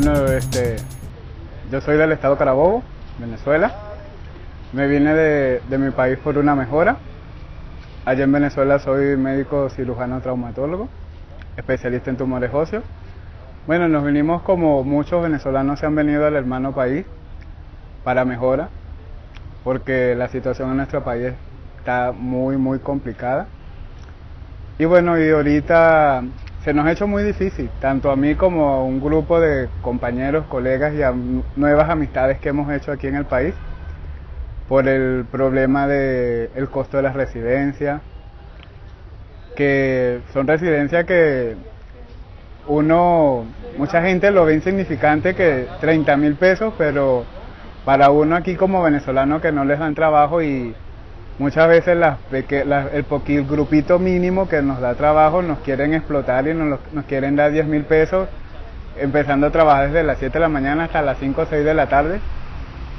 [0.00, 0.76] Bueno, este,
[1.72, 2.84] yo soy del estado Carabobo,
[3.18, 3.74] Venezuela.
[4.72, 6.98] Me vine de, de mi país por una mejora.
[8.04, 10.88] Allá en Venezuela soy médico cirujano traumatólogo,
[11.56, 12.84] especialista en tumores óseos.
[13.66, 17.04] Bueno, nos vinimos como muchos venezolanos se han venido al hermano país
[18.04, 18.68] para mejora,
[19.64, 21.32] porque la situación en nuestro país
[21.80, 23.48] está muy, muy complicada.
[24.78, 26.22] Y bueno, y ahorita
[26.68, 30.44] se nos ha hecho muy difícil, tanto a mí como a un grupo de compañeros,
[30.50, 31.00] colegas y
[31.58, 33.54] nuevas amistades que hemos hecho aquí en el país,
[34.68, 38.02] por el problema del el costo de las residencias,
[39.56, 41.56] que son residencias que
[42.66, 43.46] uno,
[43.78, 47.24] mucha gente lo ve insignificante que 30 mil pesos, pero
[47.86, 50.74] para uno aquí como venezolano que no les dan trabajo y
[51.38, 52.18] muchas veces las,
[52.92, 57.36] el poquito grupito mínimo que nos da trabajo nos quieren explotar y nos, nos quieren
[57.36, 58.28] dar 10 mil pesos
[59.00, 61.74] empezando a trabajar desde las 7 de la mañana hasta las 5 o 6 de
[61.74, 62.20] la tarde.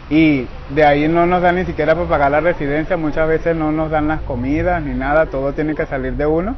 [0.10, 3.72] Y de ahí no nos dan ni siquiera para pagar la residencia, muchas veces no
[3.72, 6.56] nos dan las comidas ni nada, todo tiene que salir de uno.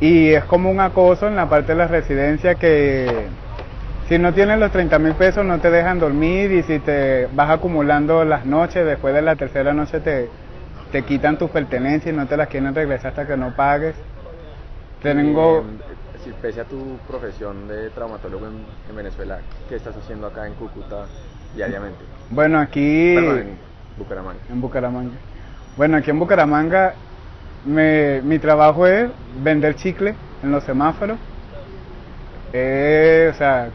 [0.00, 3.28] Y es como un acoso en la parte de la residencia que
[4.08, 7.48] si no tienes los 30 mil pesos no te dejan dormir y si te vas
[7.48, 10.28] acumulando las noches, después de la tercera noche te,
[10.94, 13.96] te quitan tus pertenencias y no te las quieren regresar hasta que no pagues.
[15.02, 15.64] Tengo...
[16.22, 21.06] Si pese a tu profesión de traumatólogo en, Venezuela, ¿qué estás haciendo acá en Cúcuta
[21.56, 21.98] diariamente?
[22.30, 23.16] Bueno, aquí...
[23.16, 23.58] en
[23.98, 24.38] Bucaramanga.
[24.48, 25.14] En Bucaramanga.
[25.76, 26.94] Bueno, aquí en Bucaramanga
[27.64, 29.10] mi trabajo es
[29.42, 31.18] vender chicle en los semáforos.
[32.52, 33.68] Eh, o sea,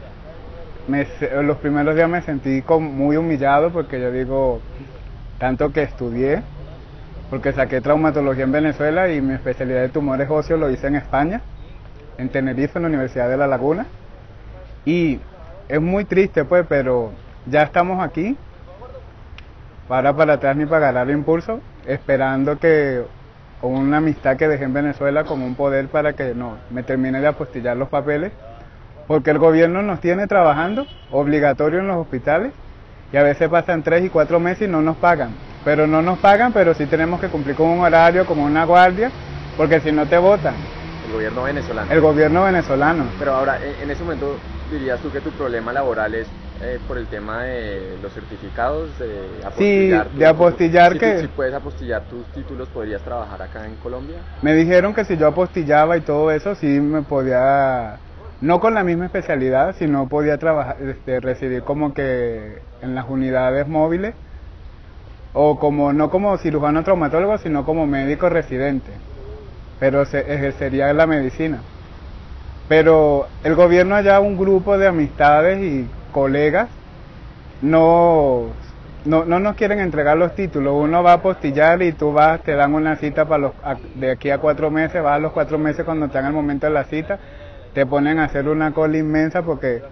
[1.42, 4.62] los primeros días me sentí muy humillado porque yo digo,
[5.38, 6.42] tanto que estudié,
[7.30, 11.40] porque saqué traumatología en Venezuela y mi especialidad de tumores óseos lo hice en España,
[12.18, 13.86] en Tenerife, en la Universidad de La Laguna.
[14.84, 15.20] Y
[15.68, 17.12] es muy triste, pues, pero
[17.46, 18.36] ya estamos aquí,
[19.86, 23.04] para para atrás ni para ganar el impulso, esperando que
[23.62, 27.28] una amistad que dejé en Venezuela como un poder para que no me termine de
[27.28, 28.32] apostillar los papeles,
[29.06, 32.52] porque el gobierno nos tiene trabajando obligatorio en los hospitales
[33.12, 36.18] y a veces pasan tres y cuatro meses y no nos pagan pero no nos
[36.18, 39.10] pagan, pero sí tenemos que cumplir con un horario, como una guardia,
[39.56, 40.54] porque si no te votan.
[41.06, 41.92] El gobierno venezolano.
[41.92, 43.04] El gobierno venezolano.
[43.18, 44.36] Pero ahora, en ese momento,
[44.70, 46.28] dirías tú que tu problema laboral es
[46.62, 50.08] eh, por el tema de los certificados, de apostillar.
[50.12, 51.20] Sí, de apostillar que...
[51.20, 54.18] si puedes apostillar tus títulos, ¿podrías trabajar acá en Colombia?
[54.42, 57.98] Me dijeron que si yo apostillaba y todo eso, sí me podía...
[58.40, 63.68] No con la misma especialidad, sino podía trabajar, este, recibir como que en las unidades
[63.68, 64.14] móviles
[65.32, 68.90] o como no como cirujano traumatólogo, sino como médico residente,
[69.78, 71.60] pero se ejercería la medicina.
[72.68, 76.68] Pero el gobierno allá, un grupo de amistades y colegas,
[77.62, 78.46] no,
[79.04, 80.74] no, no nos quieren entregar los títulos.
[80.76, 83.52] Uno va a apostillar y tú vas, te dan una cita para los,
[83.94, 86.72] de aquí a cuatro meses, vas a los cuatro meses cuando están el momento de
[86.72, 87.18] la cita,
[87.74, 89.82] te ponen a hacer una cola inmensa porque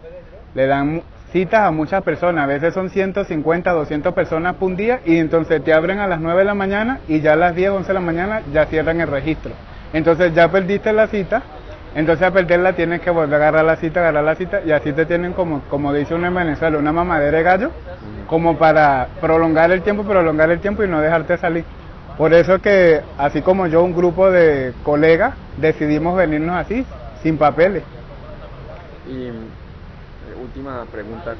[0.55, 1.03] le dan
[1.33, 5.63] citas a muchas personas, a veces son 150, 200 personas por un día y entonces
[5.63, 7.95] te abren a las 9 de la mañana y ya a las 10, 11 de
[7.95, 9.53] la mañana ya cierran el registro.
[9.93, 11.43] Entonces ya perdiste la cita,
[11.95, 14.93] entonces a perderla tienes que volver a agarrar la cita, agarrar la cita y así
[14.93, 17.71] te tienen como, como dice uno en Venezuela, una mamadera de gallo,
[18.27, 21.65] como para prolongar el tiempo, prolongar el tiempo y no dejarte salir.
[22.17, 26.85] Por eso que así como yo, un grupo de colegas decidimos venirnos así,
[27.23, 27.85] sin papeles.
[29.09, 29.31] Y
[30.41, 31.35] última pregunta,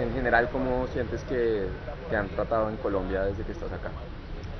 [0.00, 1.66] en general, ¿cómo sientes que
[2.10, 3.90] te han tratado en Colombia desde que estás acá?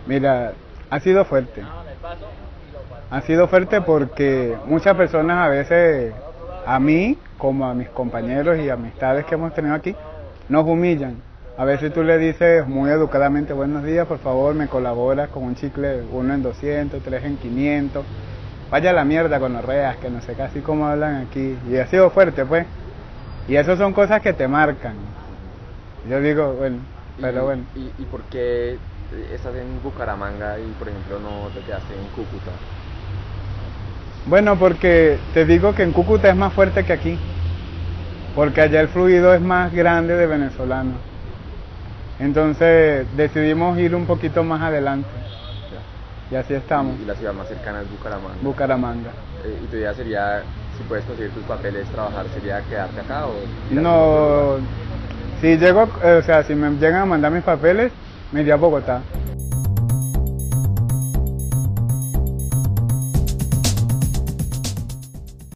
[0.06, 0.52] Mira,
[0.90, 1.62] ha sido fuerte.
[3.10, 6.12] Ha sido fuerte porque muchas personas a veces,
[6.66, 9.94] a mí, como a mis compañeros y amistades que hemos tenido aquí,
[10.48, 11.16] nos humillan.
[11.56, 15.56] A veces tú le dices muy educadamente, buenos días, por favor, me colaboras con un
[15.56, 18.04] chicle, uno en 200, tres en 500.
[18.70, 21.56] Vaya la mierda con los reas, que no sé casi cómo hablan aquí.
[21.68, 22.66] Y ha sido fuerte, pues.
[23.48, 24.94] Y eso son cosas que te marcan.
[26.08, 26.78] Yo digo, bueno,
[27.20, 27.64] pero bueno.
[27.74, 28.78] ¿y, ¿Y por qué
[29.32, 32.50] estás en Bucaramanga y, por ejemplo, no te quedaste en Cúcuta?
[34.26, 37.18] Bueno, porque te digo que en Cúcuta es más fuerte que aquí.
[38.34, 40.94] Porque allá el fluido es más grande de venezolanos.
[42.20, 45.08] Entonces decidimos ir un poquito más adelante.
[46.30, 47.00] Y así estamos.
[47.00, 48.36] ¿Y la ciudad más cercana es Bucaramanga?
[48.42, 49.10] Bucaramanga.
[49.44, 50.42] Eh, ¿Y tu idea sería
[50.78, 53.34] si puedes conseguir tus papeles, trabajar, sería quedarte acá o...
[53.70, 54.58] No,
[55.40, 57.92] si llego, eh, o sea, si me llegan a mandar mis papeles,
[58.32, 59.02] me iría a Bogotá.